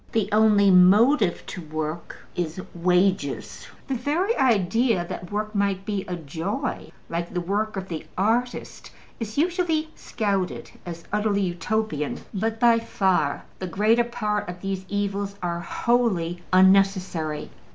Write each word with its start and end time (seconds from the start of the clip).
The 0.13 0.29
only 0.31 0.71
motive 0.71 1.45
to 1.45 1.61
work 1.61 2.17
is 2.35 2.59
wages: 2.73 3.67
the 3.87 3.93
very 3.93 4.35
idea 4.35 5.05
that 5.07 5.31
work 5.31 5.53
might 5.53 5.85
be 5.85 6.05
a 6.07 6.15
joy, 6.15 6.89
like 7.07 7.31
the 7.31 7.39
work 7.39 7.77
of 7.77 7.87
the 7.87 8.07
artist, 8.17 8.89
is 9.19 9.37
usually 9.37 9.91
scouted 9.93 10.71
as 10.87 11.03
utterly 11.13 11.41
Utopian. 11.43 12.19
But 12.33 12.59
by 12.59 12.79
far 12.79 13.43
the 13.59 13.67
greater 13.67 14.03
part 14.03 14.49
of 14.49 14.61
these 14.61 14.87
evils 14.89 15.35
are 15.43 15.59
wholly 15.59 16.41
unnecessary. 16.51 17.51